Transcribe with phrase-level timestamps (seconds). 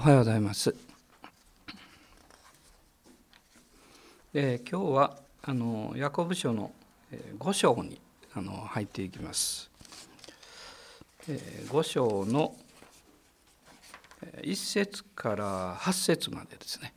[0.00, 0.74] おはようございます。
[4.32, 6.72] で今日はあのヤコブ書の
[7.38, 8.00] 5章に
[8.32, 9.70] あの入っていきます。
[11.28, 12.56] 5章の
[14.40, 16.94] 1節から8節までですね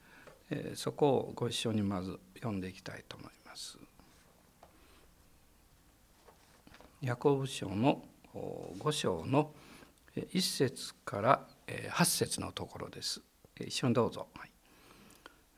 [0.75, 3.77] そこをご一緒にまず読んでいきたいと思います。
[7.01, 8.01] ヤコブ書の
[8.33, 9.51] 5章の
[10.15, 13.21] 1節から8節のところです。
[13.59, 14.27] 一緒にどうぞ。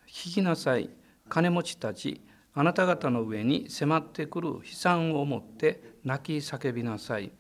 [0.08, 0.90] 聞きなさい。
[1.30, 2.22] 金持ちたち、
[2.54, 7.32] あなた方の上に迫ってくる悲惨をもって泣き叫びなさい。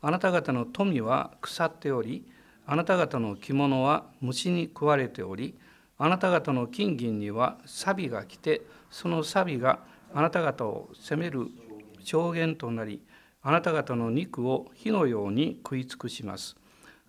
[0.00, 2.26] あなた方の富は腐っており、
[2.66, 5.54] あなた方の着物は虫に食われており、
[5.98, 9.80] あなた方の金銀には錆が来て、その錆が
[10.12, 11.46] あなた方を責める
[12.02, 13.02] 証言となり、
[13.42, 16.56] あなた方の肉を火のように食い尽くします。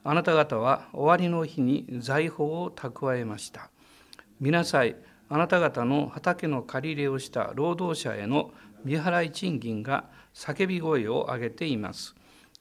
[0.04, 3.70] あなた方は終わりの日に財宝を蓄えました。
[4.40, 4.96] 見なさい、
[5.30, 8.52] あなた方の畑の借り入れをした労働者への
[8.84, 12.16] 未払い賃金が叫び声を上げています。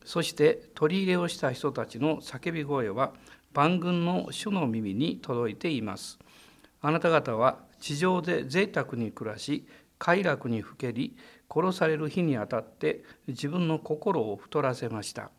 [0.04, 3.12] そして取り入れをした人たちの叫び声は
[3.52, 6.18] 万軍の主の耳に届いています。
[6.80, 9.66] あなた方は地上で贅沢に暮らし、
[9.98, 11.16] 快楽にふけり、
[11.52, 15.30] 殺される日にあたって自分の心を太らせました。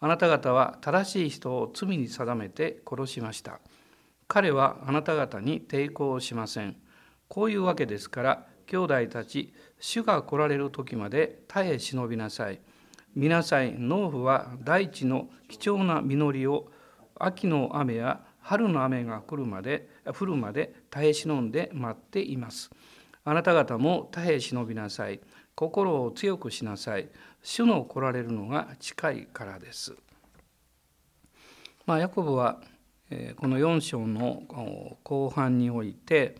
[0.00, 3.60] あなた方は正しい人を罪に定めて殺しました。
[4.28, 6.76] 彼はあなた方に抵抗しません。
[7.28, 12.60] こういうわけですから、兄弟たち、主が来られる時まで耐え忍びなさい。
[13.14, 16.70] 見なさい、農夫は大地の貴重な実りを
[17.18, 22.70] 秋の雨や春の雨が来るまで降るまで耐え忍んで待っています。
[23.24, 25.20] あなた方も耐え忍びなさい。
[25.54, 27.08] 心を強くしなさい。
[27.46, 29.94] 主の来られるのが近いからです。
[31.86, 32.60] まあ、ヤコブは
[33.36, 34.42] この4章の
[35.04, 36.34] 後半において、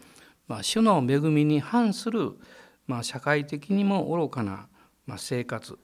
[0.49, 2.33] まあ、主の恵みに反する、
[2.89, 4.67] まあ、社会的にも愚かな
[5.17, 5.79] 生活、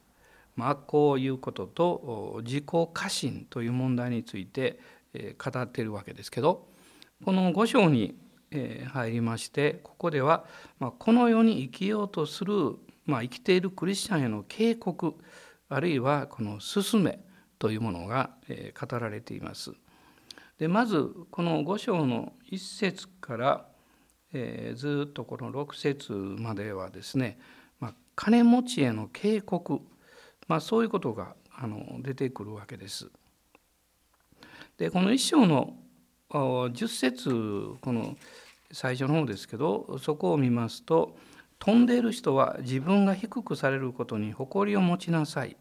[0.56, 4.81] まあ、悪行を言うことと自己過信という問題について
[5.39, 6.66] 語っているわけですけど
[7.25, 8.16] この5章に
[8.89, 10.47] 入りましてここでは
[10.99, 12.77] この世に生きようとする
[13.07, 15.15] まあ、生きているクリスチャンへの警告
[15.69, 17.21] あるいはこの勧め
[17.59, 18.31] というものが
[18.79, 19.73] 語られています。
[20.59, 23.67] でまずこの5章の1節から、
[24.33, 27.39] えー、ずっとこの6節まではですね、
[27.81, 29.81] まあ、金持ちへの警告、
[30.47, 33.11] まあ、そういうことがあの出てくるわけです。
[34.77, 35.77] でこの1章の
[36.31, 37.31] 10節
[37.81, 38.17] この
[38.71, 41.17] 最初の方ですけどそこを見ますと
[41.62, 45.56] 「飛んでいる人は自分が低くされることに誇りを持ちなさい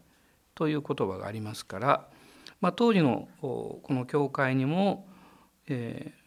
[0.56, 2.08] という言葉がありますから、
[2.60, 5.06] まあ、当時のこの教会にも、
[5.68, 6.18] えー、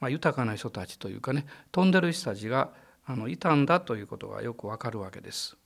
[0.00, 2.72] まあ、豊かな人たちというかね飛んでる人たちが
[3.06, 5.56] あのいたんだということがよくわかるわけです。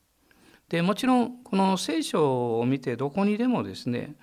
[0.68, 4.14] でもちろんこの聖書を見てどこにでもですね、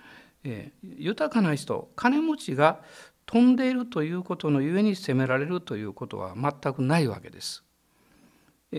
[0.46, 2.80] えー、豊かな人金持ちが
[3.26, 7.66] 飛んでいるということのゆえに責められるということは全くないわけです。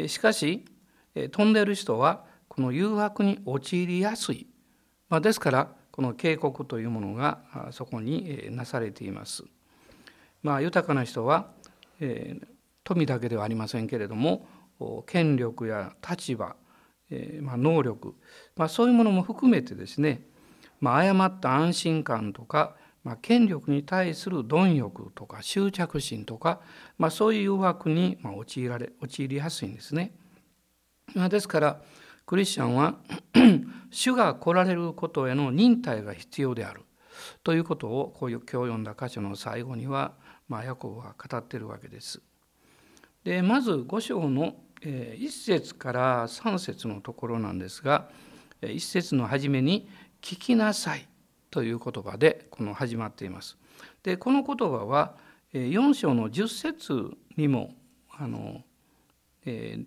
[0.06, 0.64] しかし
[1.14, 4.47] 飛んでる人はこの誘惑に陥りやすい、
[5.08, 9.44] まあ、ですからこの警告というものがそこになされています。
[10.42, 11.50] まあ、豊かな人は、
[12.00, 12.47] えー、
[12.82, 14.47] 富だけではありませんけれども
[15.06, 16.56] 権力や立場、
[17.10, 18.14] えーまあ、能力、
[18.56, 20.22] まあ、そういうものも含めてですね、
[20.80, 22.74] まあ、誤った安心感とか
[23.04, 26.60] まあ、権力に対する貪欲とか執着心とか、
[26.98, 30.14] まあ、そういう誘惑に陥られ陥りやすいんですね。
[31.14, 31.82] まあ、ですから
[32.26, 32.96] クリスチャンは
[33.91, 36.82] 主が来られることへの忍耐が必要である
[37.42, 40.14] ということをこういう今日読んだ箇所の最後には、
[40.48, 42.22] まあ、ヤコブは語っているわけです。
[43.24, 48.08] でまず5章の1節から3節のところなんですが
[48.62, 49.88] 1節の初めに
[50.20, 51.06] 「聞きなさい」
[51.52, 53.56] という言葉でこの始まっています。
[54.02, 55.14] でこの言葉は
[55.52, 57.74] 4章の10節にも
[58.10, 58.62] あの、
[59.44, 59.78] え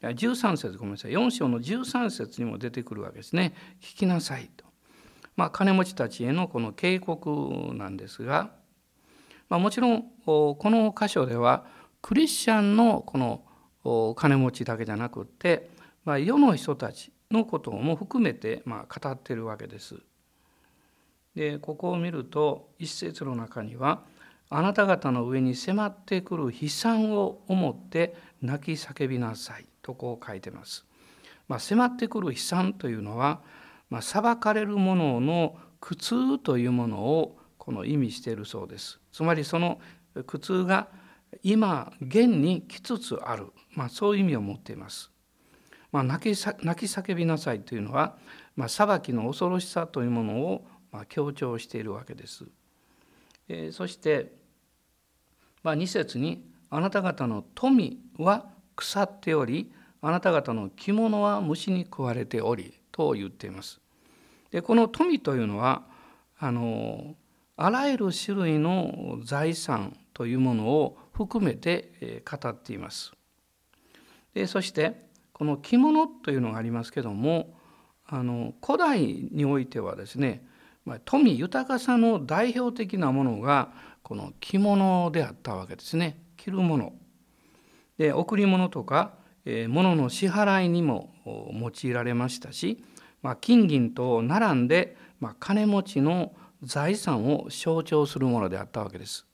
[0.00, 3.52] ー、13節ごめんなさい4章の13節にも出てくるわけですね。
[3.82, 4.64] 聞きなさいと。
[5.36, 8.50] まあ、金持ちたちへのこの警告なんですが、
[9.48, 11.66] まあ、もちろんこの箇所では
[12.00, 13.18] クリスチャンのこ
[13.84, 15.68] の金持ちだけじゃなくって、
[16.04, 19.96] まあ、世の人たちのことも含めてまあ語ってるわけです。
[21.38, 24.02] でここを見ると一節の中には
[24.50, 30.84] 「あなた方の上に迫ってくる悲惨を思って泣き叫びなさい」とこう書いてます。
[31.46, 33.40] まあ、迫ってくる悲惨というのは、
[33.88, 38.98] まあ、裁かれるものの苦痛というものをこの意味しているそうです。
[39.12, 39.80] つまりその
[40.26, 40.88] 苦痛が
[41.44, 45.12] 今現に来つつある、まあ、そういう意味を持っています。
[45.92, 48.18] まあ、泣き泣き叫びなさいというのは、
[48.56, 52.44] まあ、裁きの恐ろしさというものをまあ強調しているわけです。
[53.48, 54.32] えー、そして、
[55.62, 63.80] まあ、2節に「あなた方の富は腐っておりあなた方の着物は虫に食われており」と言っています。
[64.50, 65.86] でこの富というのは
[66.38, 67.16] あの
[67.56, 73.12] あらゆる種類の財産というものを含めて語っています。
[74.34, 77.56] でそしてこの着物というのがありますけども
[78.06, 79.00] あの古代
[79.32, 80.46] においてはですね
[81.04, 83.70] 富豊かさの代表的なものが
[84.02, 86.92] この着物であったわけですね着るもの。
[87.98, 89.12] で贈り物とか、
[89.44, 92.82] えー、物の支払いにも用いられましたし、
[93.22, 96.32] まあ、金銀と並んで、まあ、金持ちの
[96.62, 99.26] 財産を象徴するものであったわけです。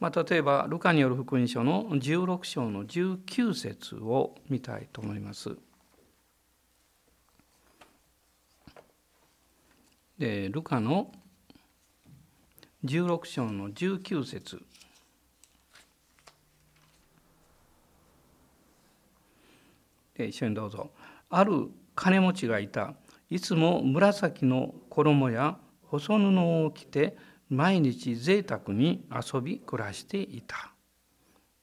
[0.00, 5.56] まあ、例えばルカによる福音書の16章の19節を見たいと思います。
[10.18, 11.12] でルカの
[12.84, 14.60] 16章の19節
[20.18, 20.90] 一緒にどうぞ。
[21.30, 22.94] ある金持ちがいた。
[23.30, 27.16] いつも紫の衣や細布を着て
[27.48, 30.72] 毎日贅沢に遊び暮らしていた。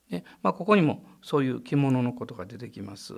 [0.10, 3.16] でまあ、ここにもそういう着物のことが出てきます。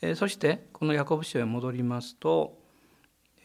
[0.00, 2.58] えそしてこのヤコブ書へ戻りますと、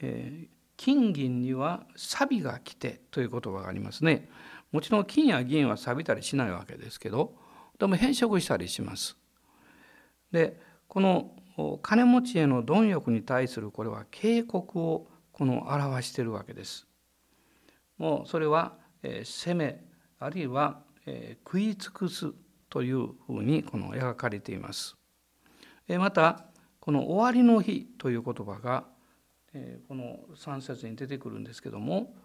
[0.02, 0.48] え、
[0.78, 4.30] 金銀には錆が来てという言葉がありますね。
[4.72, 7.36] もちろん金や銀は錆びたりしないわけですけど
[7.78, 9.18] でも変色したりします。
[10.32, 11.32] でこの
[11.82, 16.88] 金持ちへの貪欲に対するこれは警告をこの表しているわけです。
[17.98, 18.74] もうそれは、
[19.04, 19.84] え攻め
[20.20, 22.34] あるいは、え食い尽くす
[22.70, 24.96] というふうにこの描かれています。
[25.88, 26.46] また
[26.80, 28.86] この「終わりの日」という言葉が、
[29.88, 32.16] この3節に出てくるんですけども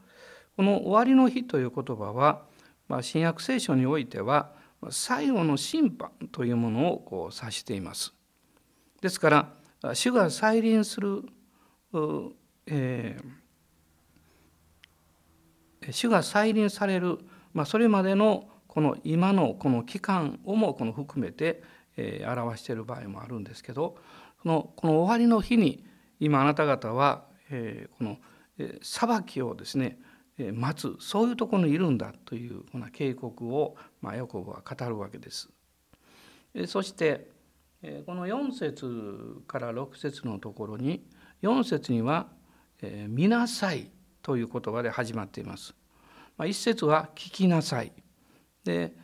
[0.57, 2.47] この「終わりの日」という言葉は、
[3.03, 4.53] 新約聖書においては
[4.91, 8.15] 最後の審判というものをこう指しています。
[9.01, 9.31] ですか
[9.83, 11.23] ら主が再臨する
[12.71, 17.19] えー、主が再臨される、
[17.55, 21.63] まあ、それまでのこの今のこの期間をもこの含めて、
[21.99, 23.97] え、表している場合もあるんですけど
[24.43, 25.85] そのこの終わりの日に
[26.21, 28.19] 今あなた方は、え、この、
[28.59, 29.99] え、裁きをですね
[30.55, 35.51] 待つそういうところにいるんだというこの警告を、まあ、ヤコブは語るわけです。
[36.67, 37.31] そして
[38.07, 41.05] この4節から6節のところに
[41.43, 42.29] 4節には
[42.83, 43.91] え、見なさい
[44.23, 45.75] という言葉で始まっています。
[46.37, 47.93] まあ、一節は聞きなさい。
[48.65, 48.95] で、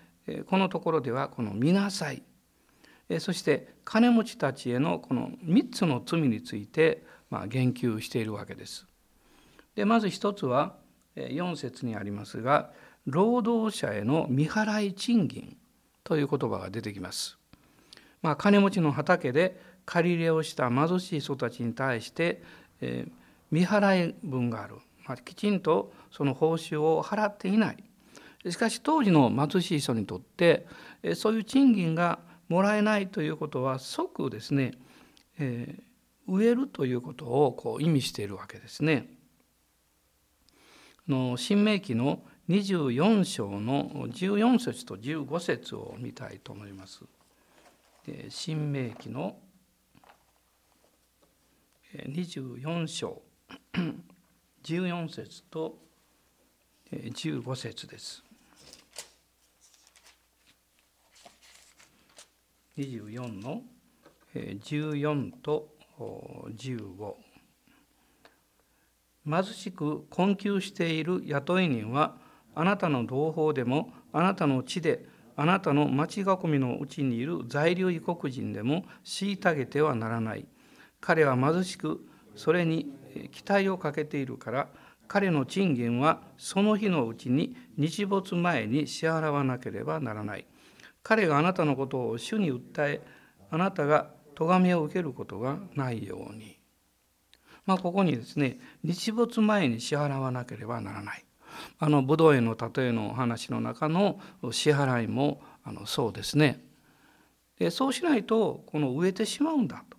[0.47, 2.23] このところではこの見なさい。
[3.19, 8.87] そして金持ちたちへのこの3つの罪についてまあ言及しているわけです。
[9.75, 10.77] でまず一つは
[11.17, 12.71] 4節にありますが
[13.07, 15.57] 労働者への未払い賃金
[16.03, 17.39] という言葉が出てきます。
[18.23, 22.43] まあ、金持ちの畑で借り入れをした貧しい人たちに対して、
[22.81, 23.13] えー
[23.55, 24.75] 未払い分がある、
[25.07, 27.85] まあ、きちんとその報酬を払っていない
[28.51, 30.67] しかし当時の貧しい人にとって
[31.15, 34.73] そういう賃金がもらえないということは即ですね、
[35.39, 39.09] えー、植えるということをこう意味しているわけですね。
[41.09, 47.03] の新明記の24章の14節と15節を見たいと思います。
[48.29, 49.39] 新明記の
[51.95, 53.23] 24章
[54.63, 55.79] 14節と
[56.93, 58.24] 15節です。
[62.77, 63.63] 24の
[64.35, 67.15] 14と15
[69.27, 72.17] 貧しく困窮している雇い人は
[72.55, 80.47] あなたの同胞でもあなたの地であなたの町囲みのうちにいる在留異国人でも虐げてはならない
[81.01, 82.05] 彼は貧しく
[82.37, 82.93] それに
[83.31, 84.69] 期待をかけているから
[85.07, 90.47] 彼の賃金はその日のうちに日没前に支払わなければならない。
[91.05, 93.01] 彼があなたのことを主に訴え
[93.51, 96.59] あなたが咎めを受けることがないように。
[97.67, 101.25] まあ、ここにですね日没前に支払わなければならない。
[101.79, 104.19] あの武道への例えのお話の中の
[104.51, 106.65] 支払いもあのそうですね。
[107.59, 109.97] でそうしないとこの植えてしまうんだと。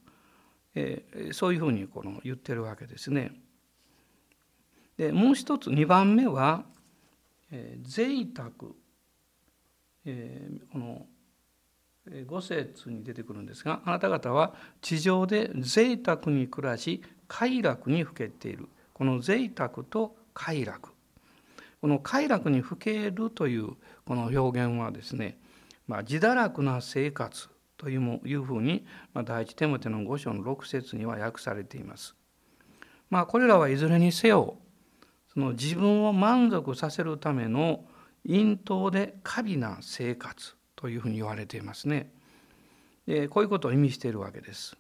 [0.76, 3.32] えー、そういうふうにこの言ってるわけですね。
[4.98, 6.66] でもう一つ2番目は、
[7.52, 8.52] えー、贅沢、
[10.06, 11.06] えー、この
[12.28, 20.92] 五節に出てくるんですがあなた方は地上で贅沢に暮らし快楽にふけているこの贅沢と快楽
[21.82, 23.70] この快楽にふけるという
[24.06, 25.38] この表現はですね、
[25.88, 32.16] まあ、自堕落な生活というもいうふうに、まあ、第一手モての五章の六節には訳されています。
[33.10, 34.58] まあ、これらはいずれにせよ
[35.32, 37.86] その自分を満足させるための
[38.28, 42.12] 陰頭で過敏な生活というふうに言われていますね。
[43.06, 44.76] でこういうことを意味しているわけです。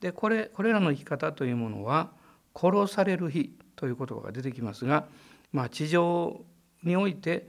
[0.00, 2.12] でこれこれらの生き方というものは
[2.54, 5.08] 殺される日という言葉が出てきますが、
[5.52, 6.44] まあ、地上
[6.82, 7.48] において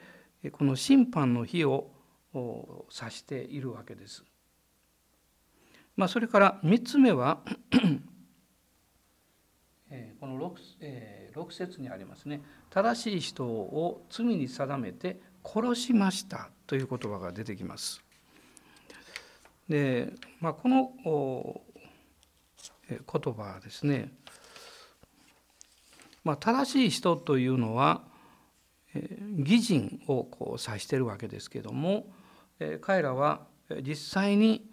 [0.51, 1.89] この審判の日を
[2.33, 4.23] 指しているわけです。
[5.95, 7.39] まあ、それから3つ目は
[10.19, 18.03] この 6, え6節にありますね正しい人を罪に定めて殺しましたという言葉が出てきます。
[19.69, 20.91] で、まあ、この
[22.89, 24.11] 言葉はですね、
[26.23, 28.01] まあ、正しい人というのは
[29.37, 32.07] 義人をこう指しているわけですけども
[32.81, 33.41] 彼らは
[33.81, 34.65] 実際に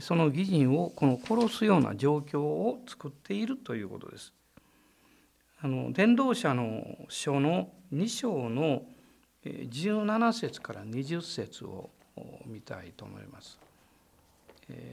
[0.00, 4.32] その義人をこの殺すような状況を作っているということです。
[5.60, 8.82] あの伝道者の書の2章の
[9.48, 11.90] 17節から20節を
[12.46, 13.58] 見たいと思います。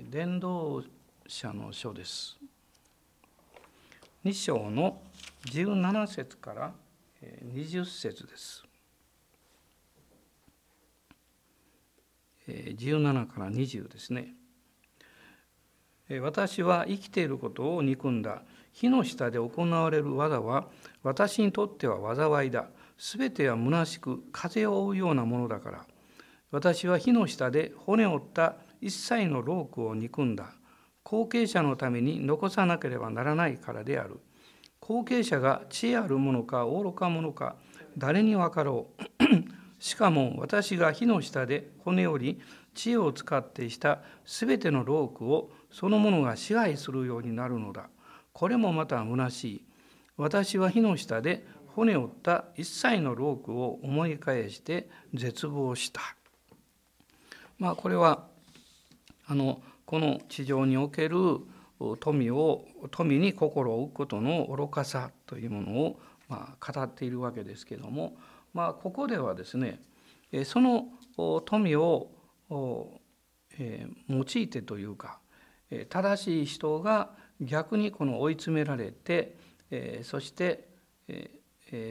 [0.09, 0.83] 伝道
[1.27, 2.37] 者の書です。
[4.23, 5.01] 2章の
[5.45, 6.73] 17節から
[7.53, 8.63] 20節です。
[12.47, 14.33] 17から20ですね。
[16.21, 18.43] 私は生きていることを憎んだ。
[18.71, 20.67] 火の下で行われる技は
[21.01, 22.67] 私にとっては災いだ。
[22.97, 25.85] すべては虚しく風を追うようなものだから。
[26.51, 30.53] 私は火の下で骨を折った一切のロークを憎んだ。
[31.03, 34.19] 後継者のために残さなければならないからである。
[34.79, 37.55] 後継者が知恵あるものか愚か者か
[37.97, 38.87] 誰に分かろ
[39.19, 39.23] う。
[39.79, 42.41] しかも私が火の下で骨折り
[42.73, 47.89] 知恵を使ってしたすべてのロークをそのものが支配するようになるのだ。
[48.31, 49.65] これもまた虚しい。
[50.17, 56.01] 私は火の下で骨を折った一切のロークを思い返して絶望した。
[57.59, 58.27] まあこれは
[59.27, 61.17] あのこの地上における
[61.99, 68.15] 富を富に心を置くことの愚かさというものをまあ語っているわけですけども、
[68.53, 69.81] まあ、ここではですね
[70.45, 70.85] その
[71.45, 72.09] 富を
[72.49, 72.89] 用
[74.09, 75.19] いてというか
[75.89, 77.09] 正しい人が
[77.41, 79.35] 逆にこの追い詰められて
[80.03, 80.69] そして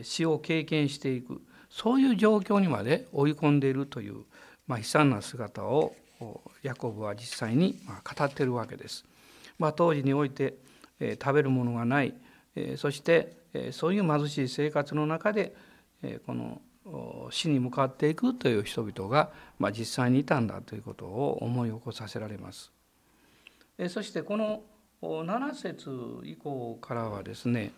[0.03, 4.25] 死を経験していくそういう状況にまで追い込んでいるという、
[4.67, 5.95] まあ、悲惨な姿を
[6.63, 9.05] ヤコブは実際に語っているわけです。
[9.59, 10.55] まあ、当時において
[11.01, 12.15] 食べるものがない
[12.77, 13.37] そして
[13.73, 15.55] そういう貧しい生活の中で
[16.27, 16.61] この
[17.31, 22.71] 死に向かっていくという人々が、まあ、実際にいたんだということを思い起こさせられます。
[23.89, 24.63] そしてこの
[25.03, 25.91] 7節
[26.25, 27.73] 以降からはですね、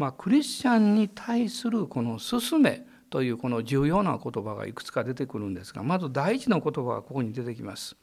[0.00, 7.98] まあ、クリスチャンに対するこの「勧め」というこの重要な言葉がいくつか出てくるんですがまず第一の言葉がここに出てきます。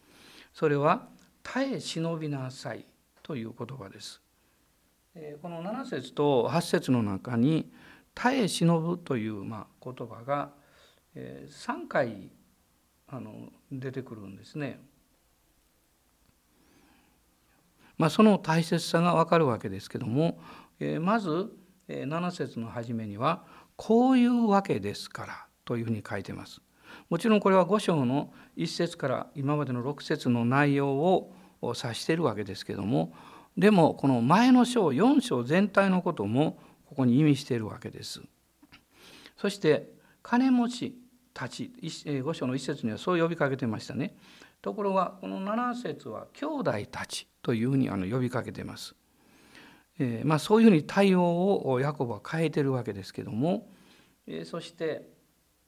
[0.53, 1.09] それは
[1.41, 2.85] 「耐え忍びなさい」
[3.23, 4.21] という言葉です。
[5.41, 7.73] この7節と8節の中に
[8.13, 10.53] 「耐え忍ぶ」というまあ言葉が
[11.15, 12.29] 3回
[13.07, 14.79] あの出てくるんですね。
[17.97, 20.39] まあ、その大切さが分かるわけですけども、
[20.79, 26.61] えまず7節の初めには「こういうわけですから」というふうに書いてます。
[27.09, 33.13] もちろんこれは5章の1節から今までの6節の内容を指しているわけですけども
[33.57, 38.21] でもこの前の章4章全体のこともここに意味しているわけです。
[39.35, 39.91] そして
[40.23, 40.97] 金持ち
[41.33, 44.15] たち5章の1節にはそう呼びかけてましたね。
[44.61, 48.95] ところがこの7節は兄弟たちというふうにあの呼びかけています。
[49.99, 53.69] えー、まあ、そういうふうに対応をヤコブは変えてるわけですけども、
[54.27, 55.09] えー、そして、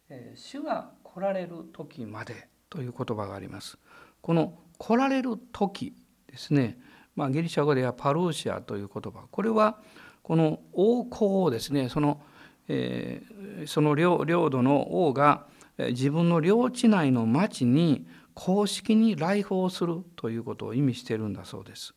[0.10, 3.78] えー、主が来られる時までという言葉があります。
[4.22, 5.94] この来られる時
[6.28, 6.78] ですね、
[7.16, 9.80] まあ、ギリシャ語ではパルーシアという言葉これは
[10.22, 12.22] この王侯をですねその,、
[12.68, 21.94] えー、その領土の王が自分の領地内の町に公式に来訪するということを意味しているんだそうです。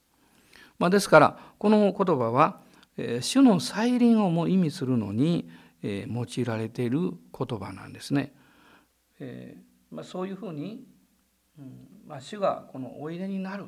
[0.83, 2.59] まあ、ですからこの言葉は
[3.21, 5.49] 主の再臨をも意味するのに
[5.81, 8.35] 用いられている言葉なんですね。
[9.21, 10.85] えーまあ、そういうふうに、
[11.57, 13.67] うんまあ、主がこのおいでになる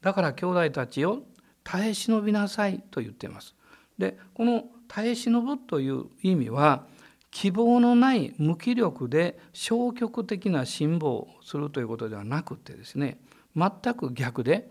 [0.00, 1.22] だから兄弟たちを
[1.62, 3.54] 耐え忍びなさいと言っています。
[3.96, 6.86] でこの耐え忍ぶという意味は
[7.30, 13.20] 希望のない無気力で消極的な辛抱をするということではなくてですね
[13.54, 14.68] 全く逆で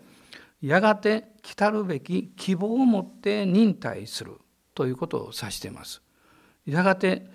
[0.62, 4.38] やがて来たるべき希望を持って忍耐する
[4.74, 6.02] ということを指しています。
[6.64, 7.26] やがて、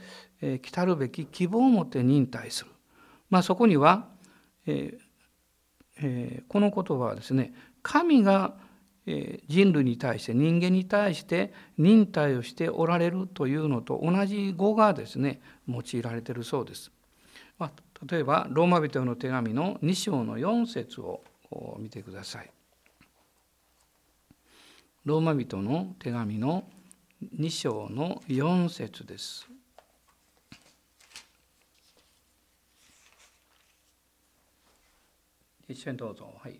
[0.41, 2.71] えー、来たるべき希望を持って忍耐する。
[3.29, 4.07] まあ、そこには、
[4.65, 4.99] えー
[6.01, 7.53] えー、この言葉はですね
[7.83, 8.55] 神が
[9.47, 16.91] 人類に対して人間に対して忍耐をしておられるというのと同じ語がですね用いられているそうです。
[17.57, 17.71] まあ、
[18.09, 21.23] 例えばローマ人の手紙の2章の4節を
[21.79, 22.51] 見てください。
[25.07, 26.65] ローマ人の手紙の
[27.39, 29.47] 2章の4節です。
[35.69, 36.33] 一緒にどうぞ。
[36.43, 36.59] はい。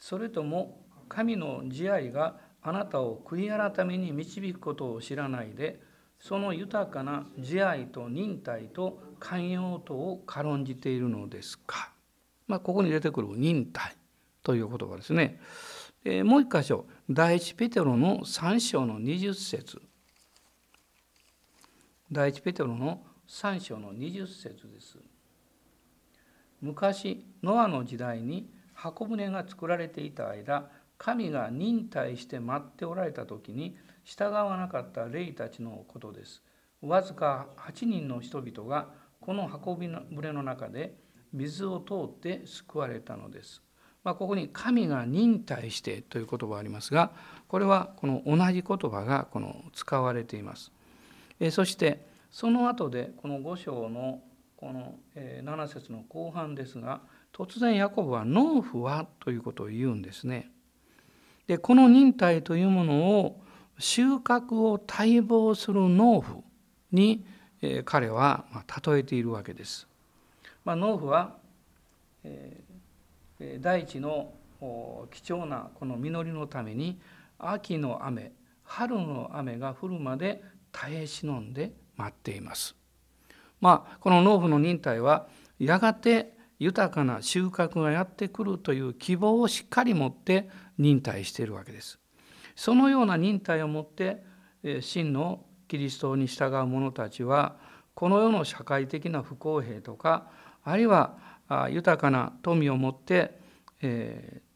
[0.00, 5.80] それとも神の慈愛があなたを悔い改めに導くことを知らないで
[6.18, 11.92] その豊かな慈愛と忍耐と寛容とを軽んじているのですか。
[12.48, 13.94] まあ、ここに出てくる忍耐
[14.42, 15.38] という言葉ですね。
[16.04, 19.80] えー、もう一箇所第一ペテロの3章の20節
[22.10, 24.98] 第一ペテロの3章の20節です。
[26.62, 36.42] 昔ノアの時代に箱舟が作られていた間神が忍耐して待っておられた時に従わなかった霊たちのことです。
[36.80, 38.88] わずか8人の人々が
[39.20, 40.94] この運び船の中で
[41.32, 43.62] 水を通って救われたのです。
[44.06, 47.10] まあ、ここに「神が忍耐して」という言葉がありますが
[47.48, 50.70] これはこの同じ言葉がこの使われています。
[51.40, 54.22] えそしてその後でこの5章の
[54.56, 57.00] この7節の後半ですが
[57.32, 60.52] 突然ヤコブは「農夫は」ということを言うんですね。
[61.48, 63.42] でこの忍耐というものを
[63.80, 66.44] 収穫を待望する農夫
[66.92, 67.26] に
[67.84, 68.44] 彼は
[68.86, 69.88] 例えているわけです。
[70.64, 71.34] まあ、農夫は
[73.60, 74.32] 大地の
[75.10, 77.00] 貴重なこの実りのために
[77.38, 78.32] 秋の雨
[78.66, 82.76] 春の雨が降るまで耐え忍んで待っています。
[83.60, 91.98] まあ、この農夫の忍耐はやがて豊かな収穫がやってくるという希望をしっかり持って忍耐しているわけです。
[92.54, 94.24] そのような忍耐を持って
[94.80, 97.56] 真のキリストに従う者たちは
[97.94, 100.30] この世の社会的な不公平とか
[100.64, 101.16] あるいは
[101.70, 103.38] 豊かな富を持って、
[103.82, 104.46] えー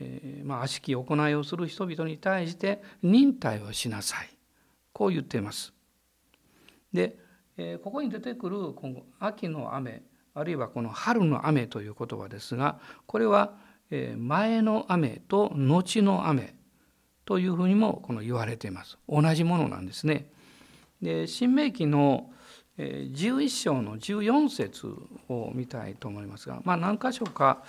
[0.00, 4.28] えー、まあ、悪しき行いをする人々に対して忍耐をしなさい
[4.92, 5.72] こう言っています。
[6.92, 7.16] で、
[7.56, 10.02] えー、ここに出てくる今後秋の雨
[10.34, 13.54] あるいはこの春の雨という言葉ですがこれは
[14.18, 16.54] 前の雨と後の雨
[17.24, 18.98] というふうにもこの言われています。
[19.08, 20.28] 同じものなんですね。
[21.00, 22.30] で新明記の
[22.78, 24.94] 11章の14節
[25.28, 27.62] を見たいと思いますが、まあ、何箇所か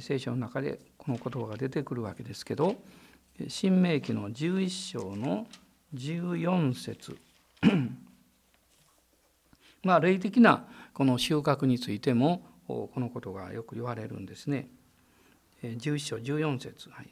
[0.00, 2.74] 聖書の中でこの言葉が出てくるわけですけど
[3.48, 5.46] 新明記の11章の
[5.94, 7.16] 14節。
[9.82, 14.68] まあ霊的なこの収穫についてもこのことがよく言われるんですね。
[15.62, 17.08] 11章14節、はい、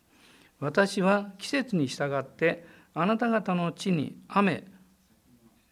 [0.60, 4.64] 私は季節に従ってあなた方の地に雨、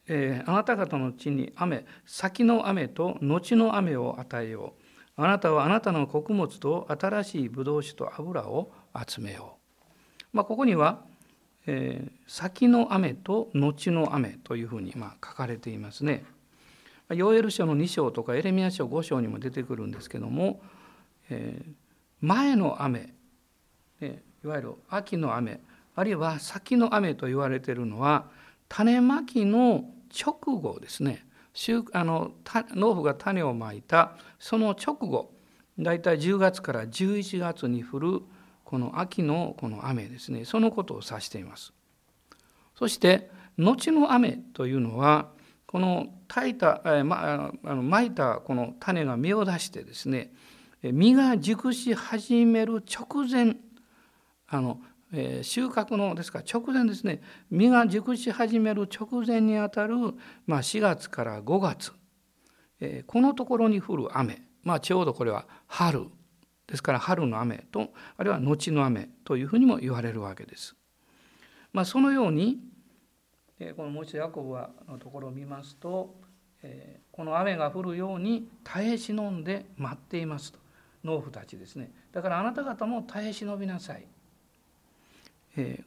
[0.08, 4.82] えー、あなた方の地に雨先の雨と後の雨を与えよう
[5.16, 8.70] あなたはあなたの穀物と新しいブドウ酒と油を
[9.06, 9.56] 集めよ
[10.32, 11.02] う、まあ、ここには、
[11.66, 16.24] えー、先の雨と後の雨というふうにま書かれていますね。
[17.14, 20.60] ヨエル書の2章とかエレミア書5章にも出てくるんですけども、
[21.30, 21.72] えー、
[22.20, 23.14] 前の雨、
[24.00, 25.60] ね、いわゆる秋の雨
[25.94, 28.26] あるいは先の雨と言われているのは
[28.68, 29.84] 種まきの
[30.18, 31.26] 直後ですね
[31.92, 32.32] あの
[32.74, 35.32] 農夫が種をまいたその直後
[35.78, 38.20] 大体10月から11月に降る
[38.64, 41.72] この秋のこの雨ですねそのことを指しています。
[42.76, 45.30] そして後の雨というのは
[45.66, 50.32] この炊いた、えま、あのまいたこの種が芽を出してですね
[50.82, 53.56] 実が熟し始める直前
[54.48, 54.80] あの、
[55.12, 59.96] え、収穫のですから直前ですね実が熟し始める直前にあたる、
[60.46, 61.92] まあ、4月から5月、
[62.80, 66.06] えー、このところに降る雨、まあ、ちょうどこれは春
[66.66, 70.74] ですから春の雨とあるいは後の雨というふうにも言われるわけです。
[71.72, 72.58] まあ、そのように
[73.58, 76.16] えこのもう一度ヤコブはのところを見ますと
[76.62, 80.58] えこの雨が降るように耐え忍んで待っていますと
[81.04, 84.06] 農夫たちですねだからあなた方も耐え忍びなさい、
[85.56, 85.84] えー、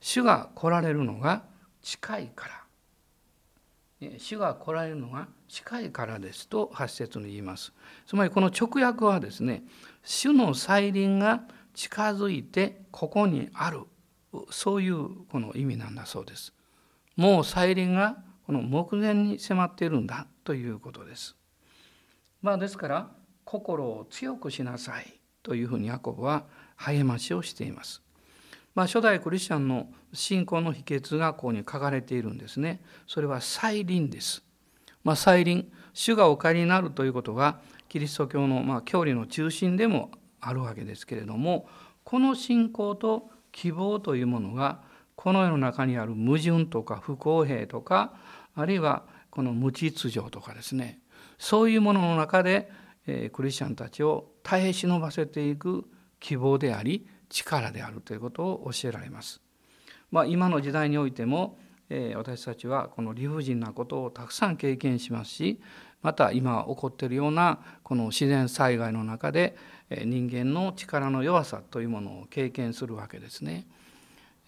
[0.00, 1.44] 主が来られるのが
[1.82, 2.60] 近いから。
[4.02, 7.72] え主が来られるのが近いからですと8節に言います。
[8.06, 9.62] つまりこの直訳はですね
[10.02, 11.42] 主の再臨が
[11.74, 13.80] 近づいてここにある。
[14.50, 16.54] そういうこの意味なんだそうです。
[17.16, 21.36] もう再臨がこの目前に迫っているんだということです。
[22.40, 23.10] まあですから
[23.44, 26.44] 心を強くしなさいというふうにヤコブは
[26.76, 28.02] 励ましをしています。
[28.74, 32.80] まあ、初代クリスチャンの信仰の秘訣がここに書かれているんですね。
[33.06, 34.42] それは再臨です。
[35.02, 41.68] まあ、再臨、主がお帰りになるということがキリスト教のまあ教理の中心でもあるわけですけれども
[42.04, 44.80] この信仰と希望というものが
[45.16, 48.14] この世の中にある矛盾とか不公平とか
[48.54, 51.00] あるいはこの無秩序とかですね
[51.38, 52.70] そういうものの中で
[53.32, 55.84] クリスチャンたちを耐え忍ばせていく
[56.20, 59.40] 希望であり力であるということを教えられます。
[60.10, 65.60] まあ、今の時代においても、えー、私たちはこの理不尽なことをたくさん経験しますし
[66.02, 69.56] また今起こっているようなこの自然災害の中で
[69.90, 73.66] 人間の力の弱さというものを経験するわけですね。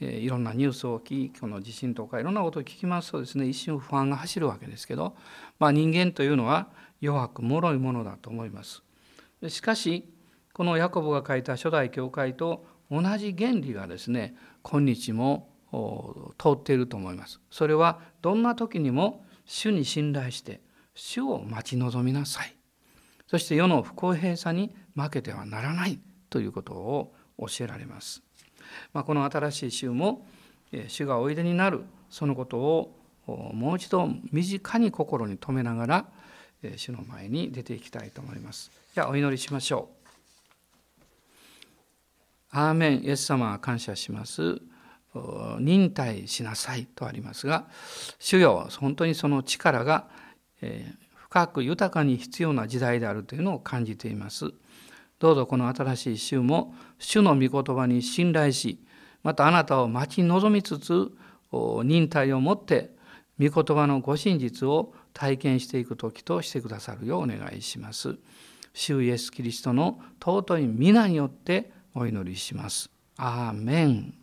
[0.00, 5.14] いろんなニュースを聞きこの地震とかいろんなことを聞きますとですね一瞬不安が走るわけですけど、
[5.60, 6.68] まあ、人間というのは
[7.00, 8.82] 弱く脆いものだと思います。
[9.48, 10.04] しかし
[10.52, 15.48] このヤコブが書いた初代教会と同じ原理がですね今日も
[16.38, 17.40] 通っていると思います。
[17.50, 20.60] それはどんな時にも主に信頼して
[20.94, 22.54] 主を待ち望みなさい。
[23.26, 28.22] そして世の不公平さに負けてはならないということを教えられます。
[28.92, 30.26] まあ、この新しい週も
[30.88, 32.98] 主がおいでになるそのことを
[33.54, 36.06] もう一度身近に心に留めながら
[36.76, 38.70] 主の前に出ていきたいと思います。
[38.94, 40.01] じゃあお祈りしましょう。
[42.54, 44.60] アーメン、イエス様は感謝します。
[45.58, 47.66] 忍耐しなさいとありますが、
[48.18, 50.08] 主よ、本当にその力が、
[50.60, 54.52] え深く豊かに必要な時代であるというのを感じています。
[55.18, 58.84] どうぞこの新しい週も、主の御言葉に信頼し、
[59.22, 61.10] またあなたを待ち望みつつ、
[61.50, 62.90] 忍耐をもって、
[63.40, 68.18] 御言葉のご真実を体験していく時としてくださるようお願いします。
[68.74, 72.90] 主イエス・キリストの尊い皆によってお祈りします。
[73.16, 74.14] アーメン